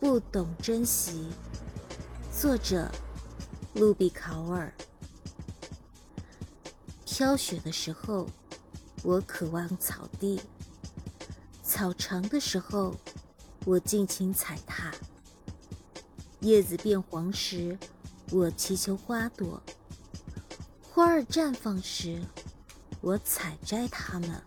[0.00, 1.26] 不懂珍惜。
[2.32, 2.88] 作者
[3.74, 4.72] 路比考尔。
[7.04, 8.28] 飘雪的时候
[9.02, 10.40] 我渴望草地。
[11.64, 12.94] 草长的时候
[13.64, 14.94] 我尽情踩踏。
[16.40, 17.76] 叶子变黄时
[18.30, 19.60] 我祈求花朵。
[20.92, 22.22] 花儿绽放时
[23.00, 24.40] 我采摘它们。